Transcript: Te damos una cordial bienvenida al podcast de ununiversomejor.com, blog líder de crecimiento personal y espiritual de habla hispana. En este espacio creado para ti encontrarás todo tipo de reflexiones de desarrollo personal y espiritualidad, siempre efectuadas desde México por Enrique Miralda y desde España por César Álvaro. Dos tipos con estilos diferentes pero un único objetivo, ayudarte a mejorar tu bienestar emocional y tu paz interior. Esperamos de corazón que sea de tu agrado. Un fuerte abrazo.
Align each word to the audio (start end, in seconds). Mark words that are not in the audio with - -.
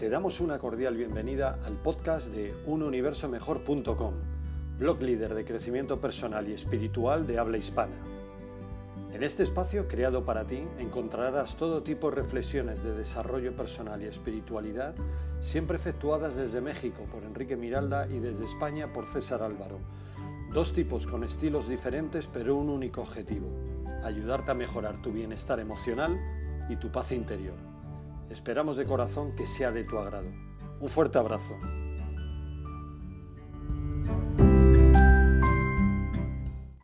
Te 0.00 0.08
damos 0.08 0.40
una 0.40 0.58
cordial 0.58 0.96
bienvenida 0.96 1.58
al 1.66 1.74
podcast 1.74 2.32
de 2.32 2.54
ununiversomejor.com, 2.64 4.14
blog 4.78 5.02
líder 5.02 5.34
de 5.34 5.44
crecimiento 5.44 6.00
personal 6.00 6.48
y 6.48 6.54
espiritual 6.54 7.26
de 7.26 7.38
habla 7.38 7.58
hispana. 7.58 7.92
En 9.12 9.22
este 9.22 9.42
espacio 9.42 9.88
creado 9.88 10.24
para 10.24 10.46
ti 10.46 10.64
encontrarás 10.78 11.56
todo 11.56 11.82
tipo 11.82 12.08
de 12.08 12.16
reflexiones 12.16 12.82
de 12.82 12.94
desarrollo 12.94 13.54
personal 13.54 14.00
y 14.00 14.06
espiritualidad, 14.06 14.94
siempre 15.42 15.76
efectuadas 15.76 16.34
desde 16.34 16.62
México 16.62 17.04
por 17.12 17.22
Enrique 17.22 17.56
Miralda 17.56 18.08
y 18.08 18.20
desde 18.20 18.46
España 18.46 18.94
por 18.94 19.06
César 19.06 19.42
Álvaro. 19.42 19.80
Dos 20.50 20.72
tipos 20.72 21.06
con 21.06 21.24
estilos 21.24 21.68
diferentes 21.68 22.26
pero 22.26 22.56
un 22.56 22.70
único 22.70 23.02
objetivo, 23.02 23.50
ayudarte 24.02 24.52
a 24.52 24.54
mejorar 24.54 25.02
tu 25.02 25.12
bienestar 25.12 25.60
emocional 25.60 26.18
y 26.70 26.76
tu 26.76 26.90
paz 26.90 27.12
interior. 27.12 27.69
Esperamos 28.30 28.76
de 28.76 28.84
corazón 28.84 29.34
que 29.34 29.44
sea 29.44 29.72
de 29.72 29.82
tu 29.82 29.98
agrado. 29.98 30.28
Un 30.80 30.88
fuerte 30.88 31.18
abrazo. 31.18 31.58